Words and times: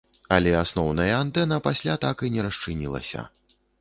Але 0.35 0.53
асноўная 0.61 1.11
антэна 1.17 1.59
пасля 1.67 1.99
так 2.07 2.25
і 2.29 2.33
не 2.39 2.47
расчынілася. 2.47 3.29